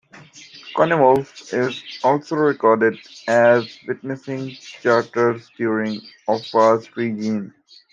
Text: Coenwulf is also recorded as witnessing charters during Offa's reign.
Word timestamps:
Coenwulf 0.75 1.53
is 1.53 1.83
also 2.03 2.35
recorded 2.35 2.97
as 3.27 3.77
witnessing 3.87 4.49
charters 4.49 5.47
during 5.57 6.01
Offa's 6.25 6.97
reign. 6.97 7.53